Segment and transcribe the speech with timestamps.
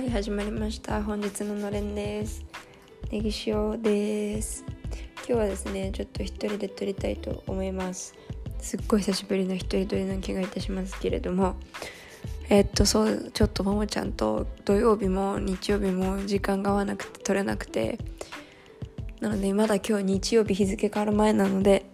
[0.00, 1.02] はい始まりました。
[1.02, 2.42] 本日ののれんです。
[3.12, 4.64] ネギ塩です。
[5.18, 8.14] 今日はですねちょっと一人で撮りたいと思います。
[8.60, 11.54] すっごい久しぶりの一人撮りの気がいたしますけれども。
[12.48, 17.98] えっとそうちょっとももちゃんと土曜日も日曜日も時間が合わなくて撮れなくて。
[19.20, 21.84] なのでまだ今日日曜日日付変わる前なので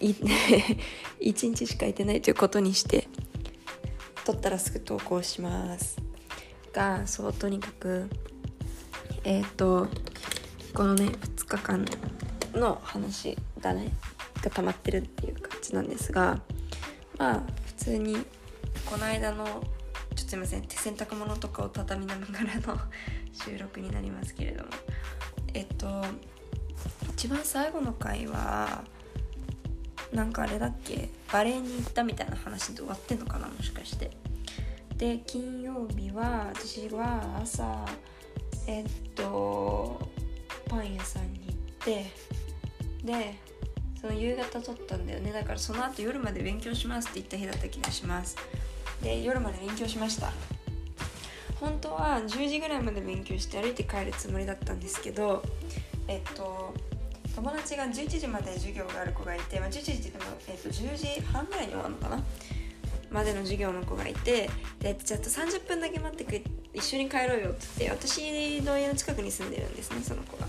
[0.00, 0.10] い
[1.22, 3.06] 1日しかいてないということにして
[4.24, 6.05] 撮ったらすぐ投稿します。
[6.76, 8.08] がそうとにかく。
[9.24, 9.88] えっ、ー、と
[10.72, 11.84] このね2日間
[12.54, 13.92] の話がね
[14.40, 16.38] が溜まってるっていう感じなんですが
[17.18, 18.18] まあ普通に
[18.84, 19.64] この間のちょっ
[20.14, 22.78] とすいません手洗濯物とかを畳みながらの
[23.32, 24.70] 収録になりますけれども。
[25.54, 26.04] えっと
[27.08, 28.84] 一番最後の回は
[30.12, 34.25] なんかあれだっけバレエに行ったみたいな話で終わってんのかなもしかして。
[34.96, 37.84] で金曜日は私は朝
[38.66, 40.08] えっと
[40.68, 42.06] パン屋さんに行って
[43.04, 43.34] で
[44.00, 45.32] その夕方撮ったんだよね。
[45.32, 48.36] だからその後夜まで勉強しますって言った日だった気がします。
[49.02, 50.32] で夜まで勉強しました。
[51.60, 55.42] 本当は10時ぐらいまで勉強して歩いて帰るつもりだったんですけど
[56.06, 56.74] えっと
[57.34, 62.22] 友達が11時まで授業がある子がいて、まあ、11時って言っても、えっと、10時半ぐらいに終わるのかな。
[63.10, 66.42] までの授業の子がいてでちょっと30分だけ待ってく
[66.74, 70.46] 一緒に帰ろうよって言って私の家の近くに住んでるんですねその子が。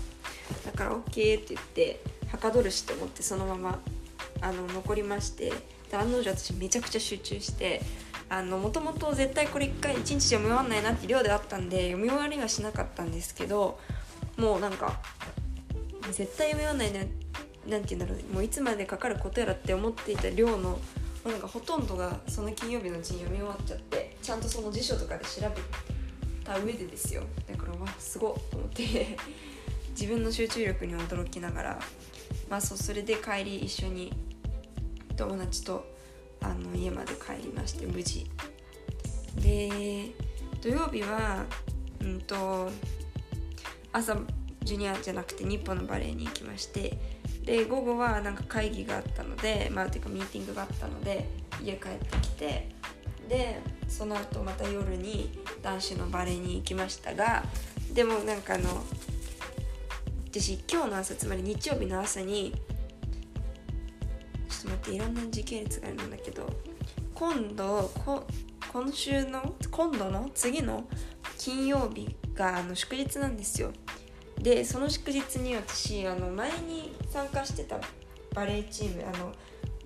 [0.64, 1.02] だから OK っ
[1.42, 2.00] て言って
[2.30, 3.78] はかどるしと思ってそのまま
[4.40, 5.52] あの残りまして
[5.90, 7.80] で案の定私めちゃくちゃ集中して
[8.30, 13.78] もともと絶対これ1回1日読み終わんないなって量であったんで読み終わりはしなかったんですけど
[14.36, 15.00] もうなんか
[16.12, 17.00] 絶対読み終わんないな
[17.66, 20.78] なんて言うんだろうもういつまでかかることやらって思っていた量の
[21.24, 27.22] なんかほとんどがその金曜日のうちに読み終わっちゃってちゃんとその辞書とかで調べた上でですよ。
[27.46, 29.16] だからわすごっと思って。
[29.98, 31.80] 自分の集中力に驚きながら。
[32.48, 34.12] まあそうそれで帰り一緒に
[35.16, 35.84] 友達と
[36.40, 38.26] あの家まで帰りまして無事。
[39.36, 40.12] で
[40.60, 41.44] 土曜日は
[42.00, 42.70] うんと
[43.92, 44.16] 朝
[44.62, 46.98] ジュニアじゃなくて日本のバレエに行きまして
[47.48, 51.26] で午後はなんか会議があったのでまあていうかミーティングがあったので
[51.64, 52.68] 家帰ってきて
[53.26, 55.30] でその後また夜に
[55.62, 57.42] 男子のバレエに行きましたが
[57.94, 58.84] でもなんかあの
[60.30, 62.52] 私今日の朝つまり日曜日の朝に
[64.50, 66.46] ちょっと待っていろんな時系列があるんだけど
[67.14, 68.26] 今度こ
[68.70, 70.84] 今週の今度の次の
[71.38, 73.72] 金曜日があの祝日なんですよ。
[74.40, 77.80] でその祝日に私あの前に参加してた
[78.34, 79.32] バレーチームあの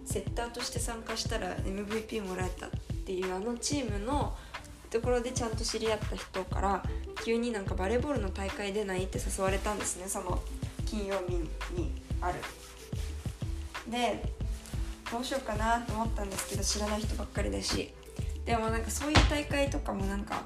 [0.04, 2.70] セッターとして参加したら MVP もらえたっ
[3.04, 4.36] ていうあのチームの
[4.90, 6.82] ところでちゃんと知り合った人から
[7.24, 10.42] 急になんかバレーボールの大会出ないって誘われたんですねその
[10.84, 11.36] 金曜日
[11.74, 12.34] にある。
[13.90, 14.22] で
[15.10, 17.92] どうしようかなと思ったんですけど知らない人ばっかりだし。
[18.44, 20.42] でもなんかそういう大会とかもなんか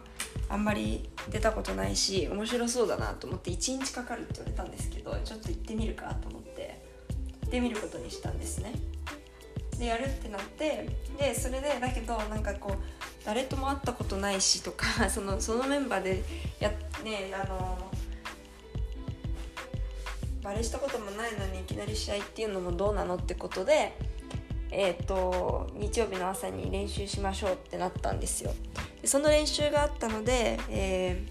[0.48, 6.80] あんまり出たことないし面白そうだなと思って1日かかるって言われたんですけどちょっと行ってみるかと思って
[7.42, 8.72] 行ってみることにしたんですね。
[9.78, 12.76] でやるってなってでそれでだけどなんかこう
[13.26, 16.22] 誰とも会ったことないしとか そのそのメンバーで
[16.58, 16.70] や
[17.04, 17.90] ねあの
[20.42, 23.92] バレしたこともないのにいきなり試合っていうのもどうなのってことで
[24.70, 28.52] えーと、日曜日の朝に練習しましょうってなったんですよ。
[29.06, 31.24] その練習があったので、え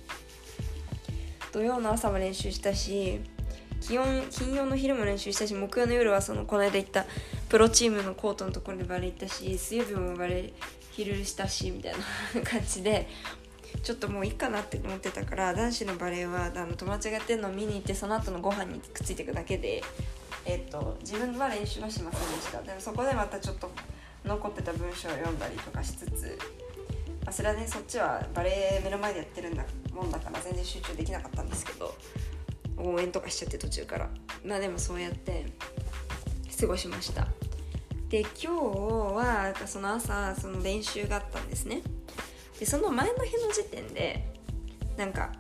[1.52, 3.22] ー、土曜の朝も練習したし
[3.82, 7.06] 気温金曜の昼も練習したし木曜の夜はそのこの間行った
[7.50, 10.54] プロチームのコートのところでバレー行ったし水曜日もバレー
[10.92, 11.94] 昼したしみたい
[12.34, 13.08] な感じで
[13.84, 19.84] ちょっともういいかなって思ってたから男子のバレーはあの友達がやってるのを見に行ってその後のご飯にくっついていくだけで
[20.48, 22.62] えーと、自分は練習はしませんでした。
[22.62, 23.72] でもそこでまたちょっと
[24.24, 26.38] 残ってた文章を読んだりとかしつつ、
[27.26, 31.96] あ、それはねそっちはバレエ目の前でやってるんだもんだから全然集中できなかったんですけど
[32.78, 34.10] 応援とかしちゃって途中から。
[34.46, 35.46] まあでもそうやって
[36.60, 37.28] 過ごしました。
[38.10, 41.82] で今日はその朝その練習があったんですね。
[42.60, 44.26] でその前の日の時点で
[44.98, 45.32] なんか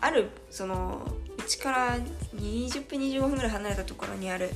[0.00, 1.06] あるその
[1.38, 1.98] うちから
[2.34, 4.50] 20分25分ぐらい離れたところにある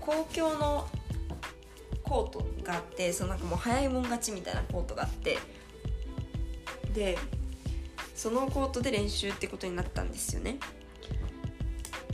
[0.00, 0.88] 公共の
[2.08, 5.38] コートがあってそのなんかもう早いもん勝ちみたいなコートがあって
[6.94, 7.18] で
[8.14, 10.58] そのコートで練習ってことになったんですよね。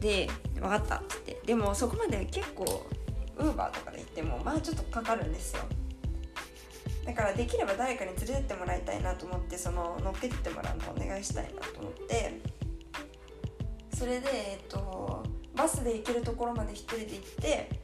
[0.01, 1.47] で分かったって言って。
[1.47, 2.85] でもそこまで結構
[3.39, 5.63] ウーバーとかで行ってもまあちょっとかかるんですよ。
[7.05, 12.41] だからできれば誰かに連れてってもらいたいなと思ってその乗っけてってもらうのをお願いしたいなと思って。
[14.03, 15.23] それで、えっと、
[15.55, 17.82] バスで行けるところまで1人で行って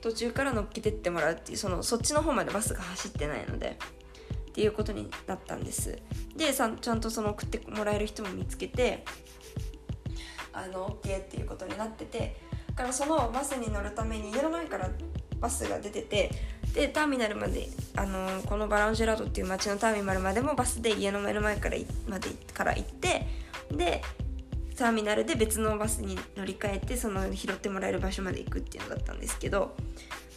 [0.00, 3.78] 途中から乗っけてってもらうっていうそのそっちの方までバスが走ってないので
[4.50, 5.98] っていうことになったんです。
[6.36, 9.04] でさちゃんとその送ってもらえる人も見つけて
[10.52, 12.36] あの OK っていうことになってて
[12.68, 14.90] だからそのバスに乗るために家の前から
[15.40, 16.30] バスが出てて
[16.74, 21.76] でターミナルまであのこのバランジェラードっていう街のターミナルまでもバスで家の目の前から
[22.08, 23.26] までから行って
[23.70, 24.02] で
[24.78, 29.74] ターミナルで別のバスに乗り換えてその拾ってもらえる場所まで行くっていうのだったんですけど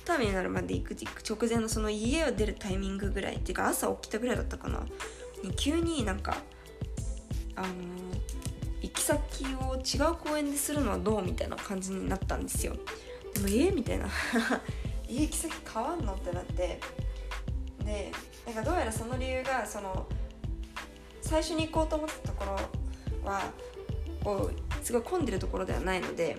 [0.03, 4.85] ターミナルまで行く直前のその家を出るタイミングぐらいっていうか朝起きたぐらいだったかな。
[5.43, 6.38] に急になんか
[7.55, 7.67] あの
[8.81, 12.75] 行き先を違う公園でするのはどうみたいな感じになったんですよ。
[13.35, 14.09] でもえみたいな。
[15.07, 16.79] 行き先変わんのってなって。
[17.85, 18.11] で
[18.45, 20.07] なんかどうやらその理由がその
[21.21, 23.51] 最初に行こうと思ったところは
[24.23, 26.38] こうすごい混んでるところではないので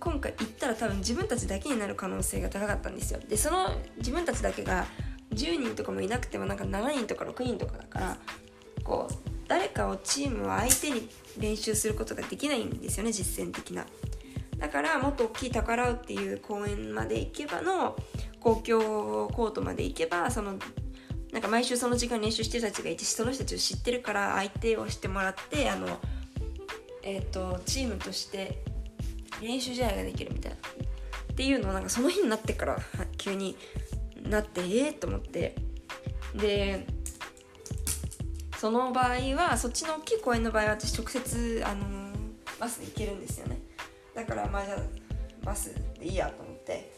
[0.00, 3.20] 今回行ったら多分自分たちだけになる可能性が高かったんですよ。
[3.26, 4.86] でその自分たちだけが
[5.32, 8.18] 10人とかもいなくてもなんか7人とか6人とかだから
[8.82, 9.14] こう
[9.48, 11.08] 誰かをチームを相手に
[11.38, 13.86] 練習することができないんですよね実践的な。
[14.58, 17.96] だからもっと大きい宝っていう公園まで行けばの
[18.40, 20.58] 公共コートまで行けばその
[21.34, 25.98] なんか毎週その時間練習してる人たちがいてその人たちを知ってるから相手をしてもらってあの、
[27.02, 28.62] えーと、チームとして
[29.42, 30.56] 練習試合ができるみたいな。
[31.32, 32.78] っていうのをなんかその日になってから
[33.18, 33.56] 急に
[34.22, 35.56] なってええー、と思って。
[36.36, 36.86] で
[38.56, 41.84] その場合はそっちの大きい公園の場合は私直接あの
[42.60, 43.58] バスで行けるんですよね。
[44.14, 44.78] だからまあじゃあ
[45.44, 46.93] バスでいいやと思って。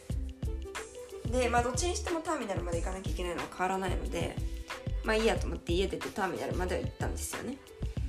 [1.30, 4.36] でまあどっちにしてもターミナルまで行かなきゃいけないのは変わらないので
[5.04, 7.56] まあいいやと思って家出てターミナルまでは行ったんですよね。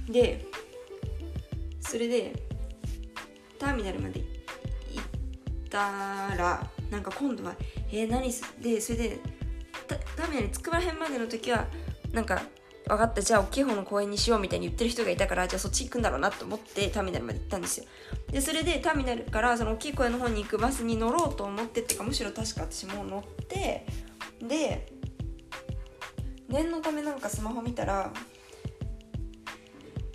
[0.10, 0.46] で
[1.80, 2.34] それで
[3.60, 4.26] ターミナルまで行
[5.02, 5.04] っ
[5.70, 5.80] た
[6.38, 7.56] らなんか今度は
[7.92, 9.20] えー、何すでそれで
[9.88, 11.68] ターミナル着くらへんまでの時は
[12.12, 12.42] なんか
[12.88, 13.22] 分かった。
[13.22, 17.86] じゃあ大きい方の公園にしようみたいに言ってる人がいたからじゃあそっち行くんだろうなと思ってターミナルまで行ったんですよ。
[18.32, 23.86] でそれでターミナルからその大きい公園の方に行くバスに乗ろうと思ってっていうかむしろ確か私も乗って
[24.42, 24.92] で
[26.48, 28.12] 念のためなんかスマホ見たら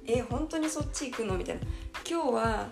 [0.07, 1.37] え本当にそっち行くの？
[1.37, 1.61] みたいな。
[2.09, 2.69] 今日は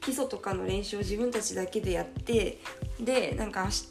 [0.00, 2.60] 基礎とかの練習を自分たちだけでやって
[3.00, 3.86] でなんか明日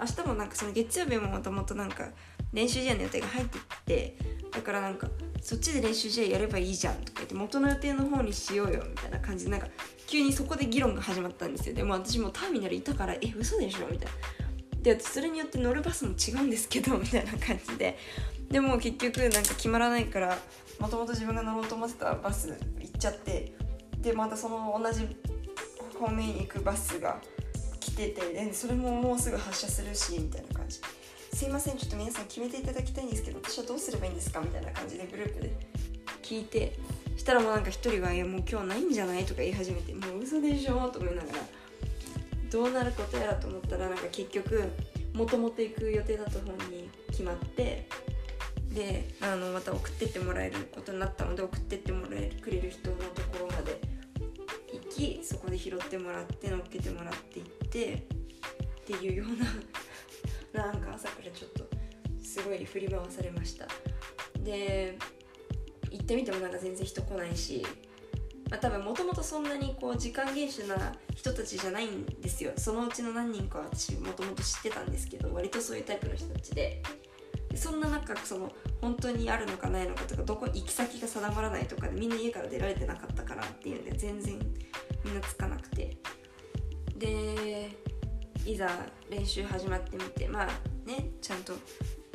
[0.00, 2.08] 明日もなんかその月曜日ももともとなんか
[2.52, 4.16] 練習試合の予定が入ってって
[4.52, 5.08] だからなんか
[5.40, 9.68] そっちで練習試合やればいいじゃんとか言って元の予定の方にしようよみたいな感じでなんか
[10.06, 11.74] 急にそこで議論が始まったんですよ。
[11.74, 14.82] でも私もターミナルいたからえ嘘でしょみたいな。
[14.82, 17.98] でそれによって乗るバスも違うんですけどみたいな感じで。
[18.50, 20.38] でも結局なんか決まらないから
[20.78, 22.48] もともと自分が乗ろうと思ってたバス
[22.80, 23.52] 行っちゃって
[24.00, 25.06] でまたその同じ
[25.98, 27.20] 方面に行くバスが
[27.78, 30.80] 来ててでそれももうすぐ発車するしみたいな感じ。
[31.38, 35.52] すいませんちょっと皆さん決めていただきたいんですけど私はどうすればいいんですかみたいな感じでグループで
[36.20, 36.76] 聞いて
[37.16, 41.38] したらもうなんか一人は「いやもう今日ないんじゃない?」とか言い始めて「もう嘘でしょ?」と思いながら
[42.50, 44.64] どうなることやらと思ったらなんか結局
[45.14, 47.86] もともと行く予定だった方に決まって
[48.72, 53.80] であのまた送ってってもらえることになったので送ってってもらえくれる人のところまで
[54.72, 59.46] 行きそこで拾ってもらって乗っけてもらって行ってっていうような
[60.52, 61.64] なんか朝からちょっと
[62.22, 63.66] すごい振り回されました。
[64.40, 64.98] で
[65.90, 67.64] 行ってみてもなんか全然人来ないし、
[68.50, 72.52] まあ、多分もともとそんなにこう時間厳守な人たちじゃないんですよ。
[72.56, 76.82] そのうちの何人かは私もともと知ってたんですけど割とそういうタイプの人たちで。
[77.54, 84.38] そんな中その本当にあるのかないのかとかどこ行き先が定まらないとかでみんな家から出られてなかったからっていうんで全然
[85.04, 85.96] みんなつかなくて。
[86.96, 87.70] で
[88.48, 88.66] いざ
[89.10, 90.46] 練習始まってみてまあ
[90.88, 91.52] ねちゃんと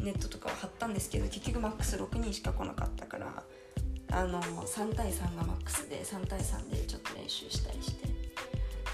[0.02, 3.44] ネットとかは貼ったんですけど結局マックス6人しか来なかったから
[4.12, 8.13] あの3対3がマックスで3対3でちょっと練習したりして。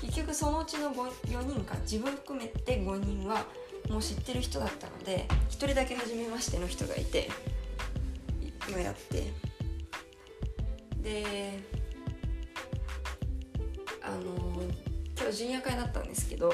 [0.02, 3.46] 結局そのうちの4人か自分含めて5人は
[3.90, 7.30] もう知ってる人だったので1人だけ初めましての人がいて
[8.70, 9.32] 今やって。
[11.02, 11.60] で
[14.02, 14.64] あの
[15.18, 16.54] 今日ジュニア会だったんですけど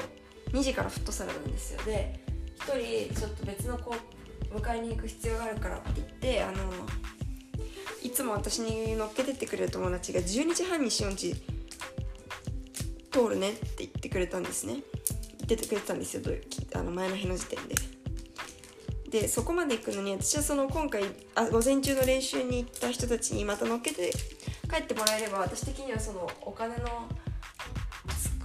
[0.52, 1.80] 2時からフットサルなんですよ。
[1.84, 2.20] で
[2.58, 3.94] 1人ちょっと別の子
[4.54, 6.56] 迎えに行く必要があるからって言ってあの
[8.02, 11.34] いつも私に乗っけてってくれる友達が12時半にしおんち
[13.10, 14.76] 通るねって言ってくれたんですね。
[15.48, 16.22] 言ってくれてたんですよ。
[16.74, 17.74] あの前の日の時点で。
[19.10, 24.12] でそこまで行くのに私はその今回あ午前中の練習に行った人たちにまた乗っけて
[24.68, 26.84] 帰ってもらえれば私的にはそのお金の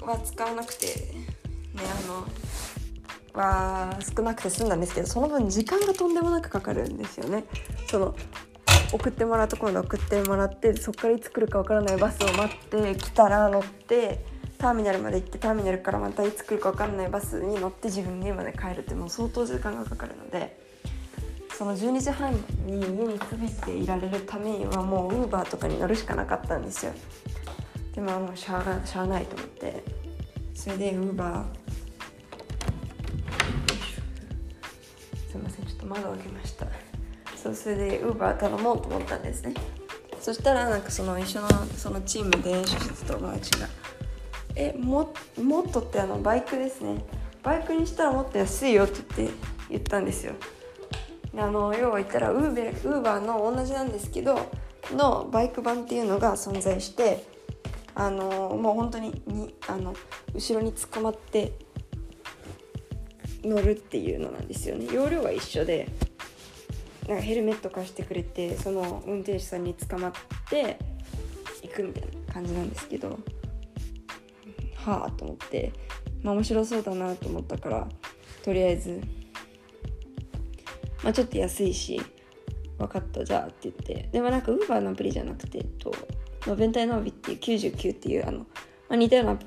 [0.06, 1.14] は使わなくて
[1.86, 2.28] あの
[3.34, 7.46] は少なくて済んだんですけどその分時間がとんでもなくかかるんですよね。
[7.90, 8.16] その
[8.94, 14.26] 送ってもらうところで送ってもらってそこからいつ来るかわからないバスを待って来たら乗って
[14.58, 20.60] ターミナルまで行ってターミナルからまたいつ来るか分かんないバスに乗って自分の家まで帰るってもう相当時間がかかるので
[21.58, 22.34] その12時半
[22.66, 26.92] に家に着いていられるためにはもうウーバーとかに乗るしかなかったんですよ
[27.96, 29.84] でももうしゃあしゃあないと思って
[30.54, 31.61] それでウーバー
[35.32, 36.68] すいませんちょっと窓を開けました。
[37.38, 39.54] そうそれでウーバー頼もうと思ったんですね。
[40.20, 41.48] そしたらなんかその一緒の
[41.78, 43.68] そのチームで演習してた友達が
[44.56, 47.06] 「えももっとってあのバイクですね。
[47.44, 49.34] バイクにしたらもっと安いよ」って言って
[49.70, 50.34] 言ったんですよ。
[51.38, 54.50] あの要は言ったらウーベウーバーの同じなんですけど
[54.92, 57.26] のバイク版っていうのが存在して
[57.96, 59.96] あのもう本当ににあの
[60.34, 61.54] 後ろに捕まって
[63.44, 64.88] 乗るっていうのなんですよね。
[64.94, 65.88] 容量は一緒で
[67.08, 70.12] なんかヘルメット貸してくれてその運転手さんに捕まっ
[70.50, 70.78] て
[71.64, 73.20] 行くみたいな感じなんですけど
[74.76, 75.74] はあと思って、
[76.24, 77.88] まあ、面白そうだなと思ったから
[78.44, 79.02] とりあえず、
[81.04, 82.02] まあ、ちょっと安いし
[82.78, 84.10] 分かったじゃあって言って。
[84.12, 85.94] でもなんかウーバーのアプリじゃなくて、えっと、
[86.48, 88.46] ノベンタイノービっていう99っていうあの、ま
[88.90, 89.40] あ、似たような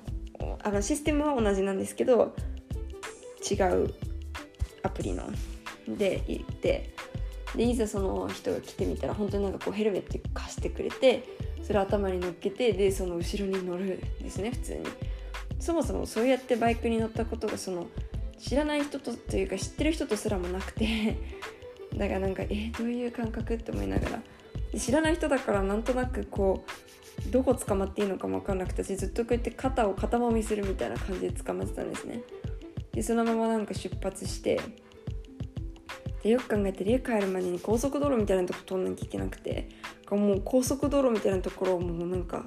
[0.62, 2.34] あのシステムは同じなんですけど
[3.50, 3.94] 違う
[4.82, 5.24] アプリの
[5.88, 6.94] で行って
[7.54, 11.24] でいざその人が来てみたら本当になんかこうヘルメット貸してくれて
[11.62, 14.80] それ頭に乗っけてでその後ろに乗るんですね普通に。
[15.60, 17.86] そもそもそうやってバイクに乗ったことがその
[18.38, 21.16] 知らない人とというか知ってる人とすらもなくて
[21.96, 24.22] だからなんかえどういう感覚って思いながら。
[24.78, 26.64] 知らない人だからなんとなくこ
[27.28, 32.20] うどこ捕まっていいのかも分かんなくてずっとこうやって肩を肩もみするみたいな感じで捕まってたんですね。
[32.94, 34.60] でそのままなんか出発して
[36.22, 39.68] でよく考えて家帰るまでに高速道路みたいなとこ通んなきゃいけなくて
[40.10, 42.44] もう高速道路みたいなところをもうなんか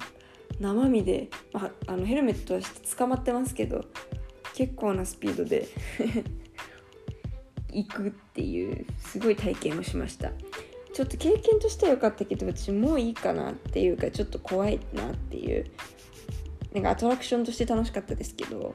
[0.58, 3.84] 生身で、まあ、あのヘルメットはして捕まってますけど
[4.54, 5.68] 結構なスピードで
[7.70, 10.32] 行くっていうすごい体験をしました。
[10.92, 15.64] ちょっと経験としては良かったけど私もういいかなっていうかちょっと怖いなっていう
[16.72, 18.74] なんかアトラクションとして楽しかったですけど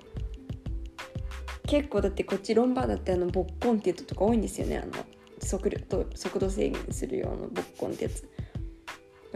[1.73, 4.77] 結構だってこっちロンバーだってあのボッコンっていうとか多いんですよね。
[4.77, 4.91] あの
[5.39, 8.29] 速度速度制限するようなボッコンってやつ。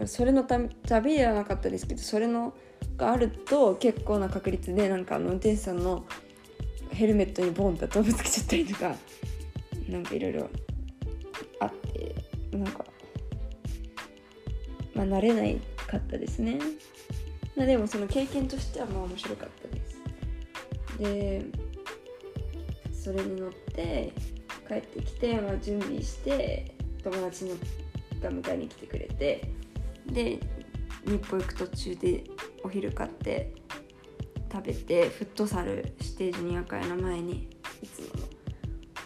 [0.06, 2.54] それのた旅ではなかったですけどそれの
[2.96, 6.06] があると結構な確率でなんかあの運転手さんの
[6.90, 8.94] ヘルメットにボンって頭ぶつけちゃったりとか
[9.90, 10.48] なんかいろいろ
[11.58, 12.14] あって
[12.56, 12.84] なんか
[14.94, 16.60] まあ慣れないかったですね。
[17.56, 19.98] まあでもその経験としてはまあ面白かったです。
[21.00, 21.67] で
[22.98, 24.12] それに乗って
[24.66, 27.54] 帰ってきて、まあ、準備して友達の
[28.20, 29.52] が迎えに来てくれて
[30.06, 30.40] で
[31.06, 32.24] 日光行く途中で
[32.64, 33.54] お昼買って
[34.52, 37.48] 食べてフットサルしてジュニア会の前に
[37.82, 38.06] いつも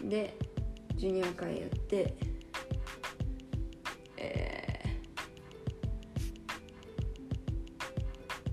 [0.01, 0.09] の。
[0.09, 0.35] で
[0.95, 2.15] ジュニア会やって
[4.17, 4.83] え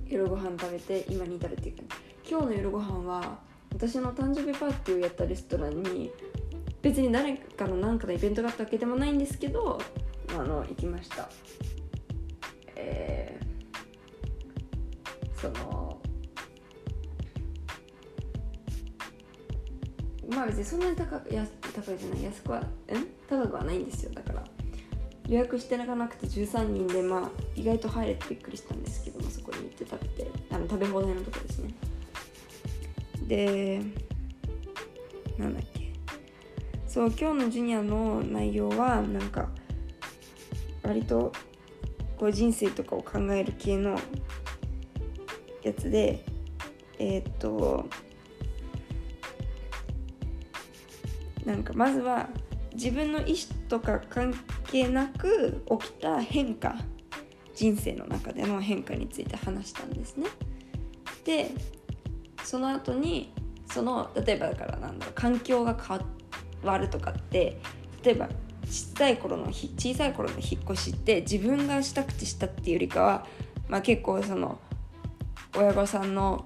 [0.07, 1.83] ー、夜ご飯食べて今に至るっていうか
[2.29, 6.11] 今日の夜ご飯は私の誕生日パーティーをやったレストランに
[6.83, 9.81] 別に誰かの何かのイベントがあったわけでもないんですけど
[10.31, 11.29] あの行きました。
[12.77, 16.01] えー、その
[20.31, 22.65] まあ別にそんなに高くや高いじゃない安くはん？
[23.29, 24.13] 高くはないんですよ。
[24.15, 24.45] だから
[25.29, 31.75] 予約してなかなくて13人でまあ意外と入れてびっくりしたんですけどもそこに行って食べてあの食べ放題のとこですね。
[33.31, 33.81] で
[35.39, 35.93] なんだっけ
[36.89, 39.49] そう今日のジュニアの内容はなんか
[40.83, 41.33] 割と
[42.19, 43.97] こう人生とかを考える系の
[45.63, 46.25] やつで
[46.99, 47.89] えー、っと
[51.45, 52.29] なんかまずは
[52.75, 54.35] 自分の意思とか関
[54.65, 56.75] 係なく起きた変化
[57.55, 60.27] 人生の中での変化について話したんですね。
[61.25, 61.53] で
[62.51, 63.33] その後に
[63.73, 66.01] その例えばだからなんだろう環境が変
[66.69, 67.61] わるとかって
[68.03, 68.29] 例えば
[68.65, 73.27] 小さい頃の小さい頃の引っ越しって自分がしたくてしたっていうよりかは、
[73.69, 74.59] まあ、結構その
[75.57, 76.45] 親御さんの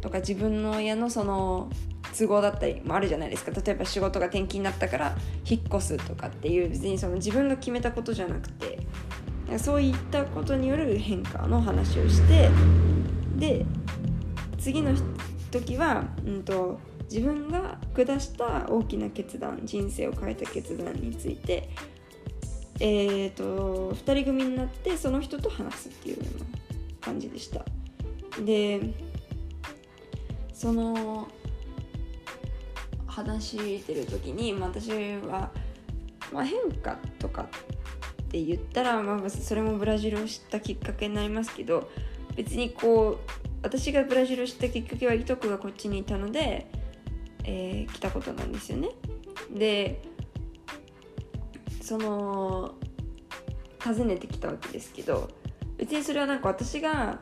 [0.00, 1.70] とか自分の親のその
[2.18, 3.52] 都合だったりもあるじゃないですか。
[3.52, 5.16] 例えば仕事が転勤になったから
[5.48, 8.80] 引っ越すとかっていう別にその自分が決めたことじゃなくて
[9.56, 12.50] そういったことによる変化の話をして
[13.36, 13.64] で
[14.66, 14.90] 次の
[15.52, 21.68] 時は、うんと、自分が下した大きな決断人生を変えた決断について、
[22.80, 26.46] えーと、2人組になってその人と話すっていうような
[27.00, 27.64] 感じでした。
[28.44, 28.80] で
[30.52, 31.28] その
[33.06, 35.52] 話してる時に、まあ、私は、
[36.32, 41.88] まあ、変化とかって言ったら、まあ、それもブラジルを知ったきっかけになりますけど
[42.34, 46.66] 別にこう私がブラジルを知ったきっかけはいとこがこっちにいたので、
[47.44, 48.90] えー、来たことなんですよね。
[49.52, 50.00] で
[51.80, 52.74] その
[53.82, 55.30] 訪ねてきたわけですけど
[55.76, 57.20] 別にそれはなんか私が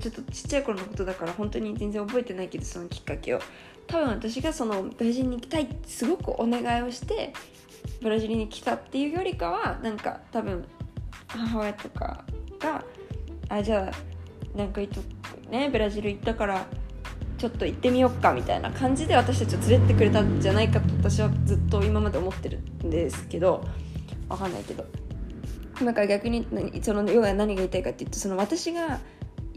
[0.00, 3.40] ちょっとちっちゃい頃のことだから本当に全然覚えてないけどそのきっかけを
[3.86, 7.32] 多分私がそのブラジルに行きたいってすごくお願いをして
[8.00, 10.64] ブラジルに来たっていうよりかはなんか多分
[11.28, 12.24] 母親とか
[12.58, 12.84] が
[13.48, 14.15] あじゃあ
[14.56, 15.00] なんかいと
[15.50, 16.66] ねブラジル行ったから
[17.38, 23.62] ちょっと行ってみよっかみたいな感じで私たちを連れてってくれたんじゃないかと私はずっと今まで思ってるんですけど
[24.28, 24.84] わかんないけど。
[25.84, 26.46] だから逆に
[26.80, 28.98] その要は何が言いたいかっていうとその私が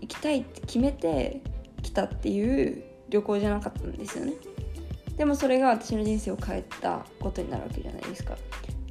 [0.01, 1.41] 行きたいって決めて
[1.81, 4.33] 来たっていう旅行じゃなかったんですよね。
[5.15, 8.35] でもそれが私の人生を変えたことになるわけじゃないですか。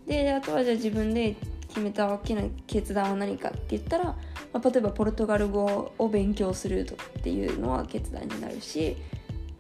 [0.07, 1.37] であとはじゃあ自分で
[1.69, 4.17] 決めた大きな決断は何かって言ったら
[4.53, 8.97] まあ、例えばポルトガル語を勉強するとっていうのは決断になるし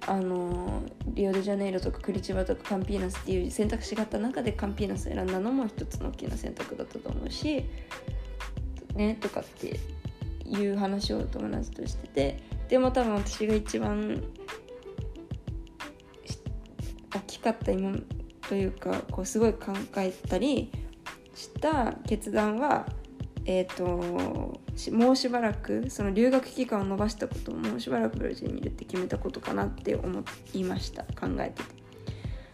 [0.06, 7.64] あのリオデジャネイロとかクリチバとかカンピーナスっていう選択肢があった中でカンピーナス選んだのも一つの大きな選択だったと思うし
[8.94, 9.78] ねとかって
[10.46, 12.08] いう話を友達として。
[12.08, 14.22] てでも多分私が一番
[17.14, 17.96] 大きかった今
[18.48, 20.70] というかこうすごい考えたり
[21.34, 22.86] した決断は
[23.50, 23.86] え、ー、と
[24.92, 31.02] もうしばらくその留学期間を延ばしたことをもうしばらくブラジルにいるって決めたことかなって思いました。
[31.04, 31.78] 考えてて。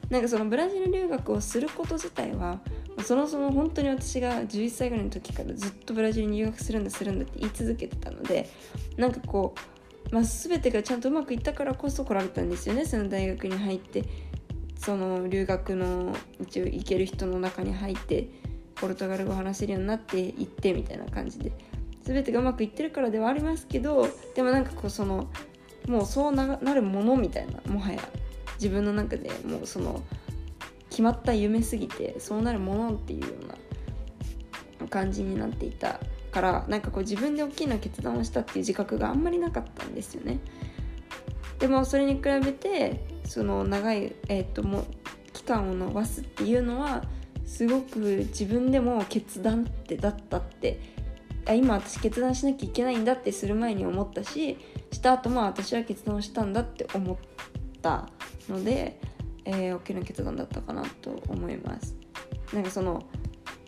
[0.09, 2.61] なんかそのブラジル留学をすること自体は
[3.03, 8.49] そもそも本当に私が11歳ぐらいの時からずっとブラジルに留学するんだするんだって言い続けてたので
[8.97, 9.55] なんかこ
[10.11, 14.05] う、まあ、全てがちゃんとうまくいったからこそ来られたんですよねその大学に入って。
[14.77, 18.29] その留学の一応行ける人の中に入って
[18.77, 21.53] ポルトガル語話せるようになっていってみたいな感じで。
[22.03, 25.27] 全てがうまくいってるからではありますけどでもなんかこうその
[25.89, 28.01] もうそうなるものみたいなもはや。
[28.57, 30.03] 自分の中でもうその
[30.91, 33.27] 決まった夢すぎてそうなるものっていうよ
[34.81, 40.41] うな感じになっていたからなんかこう自分で大きな決断をしたっていう自覚があんまりなかったんですよね。
[41.59, 44.85] でもそれに比べてその長い、えー、っとも
[45.33, 47.05] 期間を延ばすっていうのは
[47.47, 50.95] すごく自分でも決断ってだったって。
[51.47, 54.57] あ今私決断しなきゃいけないんだってする前に思ったし
[54.91, 57.17] した後も私は決断をしたんだって思っ
[57.83, 58.09] た
[58.49, 58.99] ので、
[59.45, 61.97] えー、大きな決断だったかなと思います。
[62.53, 63.05] なんかその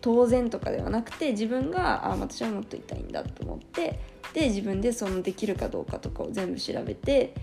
[0.01, 3.99] 当然とかではなくて自分があ私はもっといたいんだと思って
[4.33, 7.33] で自分でそのできるかどうかとかを全部調べて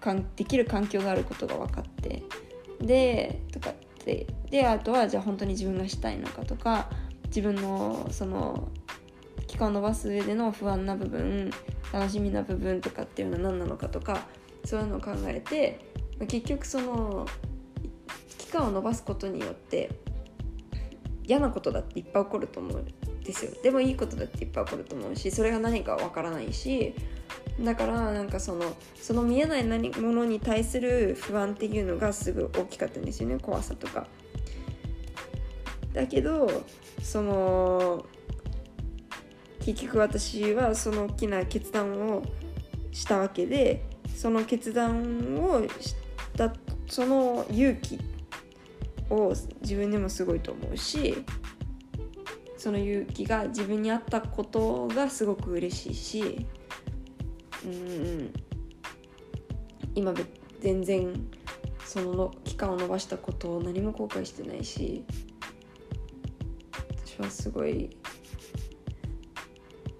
[0.00, 2.22] かんできる環境があることが分かって
[2.80, 3.72] でとか
[4.06, 6.88] でであとはじゃあ本当に自分がしたいのかとか
[7.26, 8.68] 自分のその
[9.48, 11.50] 期間を延ばす上での不安な部分
[11.92, 14.26] 楽しみな部分とかっていうのは何なのかとか
[14.64, 15.80] そういうのを考えて
[16.28, 17.26] 結局その
[18.38, 19.90] 期間を延ばすことによって
[21.24, 23.50] 嫌なことだっていっぱい起こると思うんですよ。
[23.60, 26.94] でもいいことだっていっぱい起こると思うしそれが何かわからないし
[27.60, 34.06] だからなんかそのその見えない何ものに対する不安っていうのがすぐ大きかったんですよね怖さとか。
[35.92, 36.50] だけど
[37.02, 38.04] その
[39.60, 42.22] 結局私はその大きな決断を
[42.92, 45.96] したわけでその決断をし
[46.36, 46.52] た
[46.86, 47.98] その勇気
[49.10, 51.24] を自分でもすごいと思うし
[52.56, 56.46] その勇気が自分にあったことがすごく嬉しいし
[57.66, 58.32] うん
[59.94, 60.14] 今
[60.60, 61.12] 全然
[61.84, 65.04] その期間を延ばしたことを何も後悔してないし
[67.04, 67.96] 私はすごい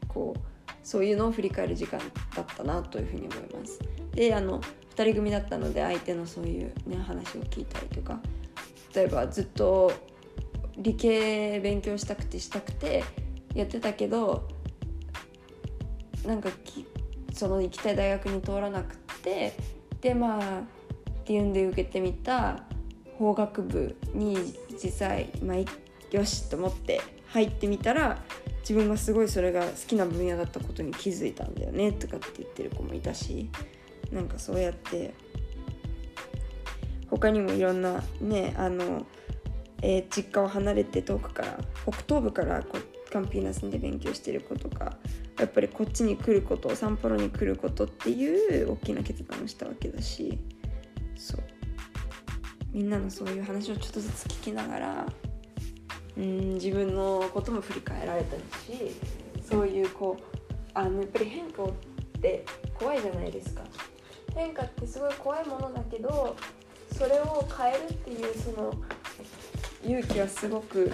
[0.07, 0.41] こう
[0.83, 1.99] そういうのを振り返る時間
[2.35, 3.81] だったなというふうに思います。
[4.13, 8.21] であの2人組だったので相手のそういう、ね、話を聞いたりとか
[8.95, 9.93] 例えばずっと
[10.79, 13.05] 理系勉強したくてしたくて
[13.55, 14.49] やってたけど
[16.25, 16.51] なんか
[17.37, 19.55] その行きたい大学に通らなくて
[20.01, 20.63] でまあっ
[21.25, 22.65] ていうんで受けてみた
[23.19, 25.57] 法学部に実際、まあ、
[26.17, 28.23] よしと思って入ってみたら
[28.61, 33.51] 自分がすごいそれが好きな分野だったことに気づいたんだよねとかって言ってる子もいたし
[34.11, 35.15] なんかそうやって
[37.11, 39.07] 他にもいろんなねあの、
[39.83, 44.97] えー、実家を離れて遠くから北東部からこうカンピーナスで勉強してる子とか
[45.39, 50.39] やっぱりこっちに来ることサンポロに来ることっていう大きな決断をしたわけだし
[51.17, 51.43] そう。
[52.73, 55.07] みんなのそういう話をちょっとずつ聞きながら
[56.17, 58.93] うん自分のことも振り返られたし
[59.43, 60.39] そういうこう
[60.75, 61.73] あのやっぱり変化っ
[62.21, 62.45] て
[62.75, 63.63] 怖いじゃないですか。
[64.35, 66.37] 変化ってすごい怖いものだけど
[66.93, 68.75] それを変えるっていうその
[69.83, 70.93] 勇気はすごく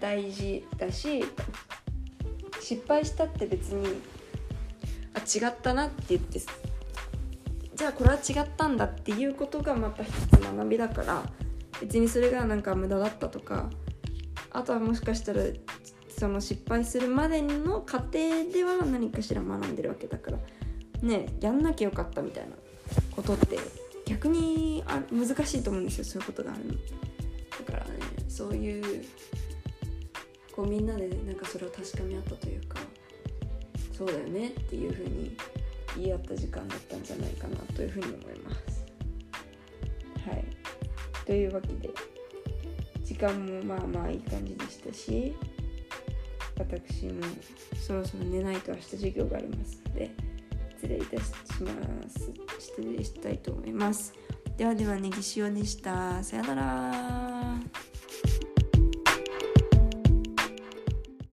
[0.00, 1.24] 大事だし
[2.68, 3.86] 失敗したって別に
[5.14, 6.38] あ違ったなって言って
[7.74, 11.22] じゃあこれは違ったんだっていうことがまた一つ学びだから
[11.80, 13.70] 別にそれがなんか無駄だったとか
[14.50, 15.44] あとはもしかしたら
[16.18, 18.12] その失敗するまでの過程
[18.52, 20.38] では何かしら学んでるわけだから
[21.00, 22.56] ねやんなきゃよかったみたいな
[23.12, 23.56] ことって
[24.04, 26.74] 逆にあ難しいと思うんですよそういうことがあるの。
[26.74, 29.04] だからねそういう
[30.58, 32.80] こうみんなでなんかそれを確かめ合ったというか
[33.96, 35.36] そうだよねっていうふうに
[35.96, 38.84] 言い合った時間だったんじゃないかなというふうに思います。
[40.28, 40.44] はい。
[41.24, 41.90] というわけで
[43.04, 45.36] 時間もまあまあいい感じでしたし
[46.58, 47.22] 私も
[47.80, 50.10] そろそろ寝ないと明日授業がありますので
[50.74, 51.22] 失礼いたし
[51.62, 52.32] ます。
[52.58, 54.12] 失礼したいと思います。
[54.56, 56.20] ではではネギ塩でした。
[56.24, 57.97] さよなら。